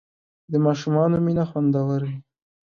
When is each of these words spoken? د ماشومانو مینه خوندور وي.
د 0.51 0.53
ماشومانو 0.65 1.17
مینه 1.25 1.43
خوندور 1.49 1.99
وي. 2.07 2.17